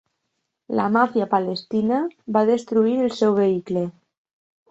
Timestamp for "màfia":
0.93-1.27